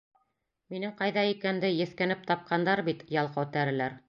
Минең 0.75 0.93
ҡайҙа 1.01 1.25
икәнде 1.33 1.71
еҫкәнеп 1.83 2.27
тапҡандар 2.33 2.85
бит, 2.89 3.07
ялҡау 3.19 3.51
тәреләр. 3.59 3.99